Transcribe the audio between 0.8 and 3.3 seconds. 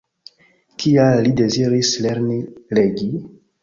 Kial li deziris lerni legi?